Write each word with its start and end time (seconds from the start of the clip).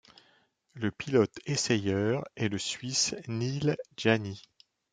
Le 0.73 0.89
pilote-essayeur 0.89 2.23
est 2.35 2.47
le 2.49 2.57
Suisse 2.57 3.13
Neel 3.27 3.77
Jani. 3.97 4.41